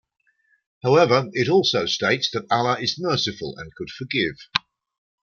[0.81, 4.37] However it also states that Allah is merciful and could forgive.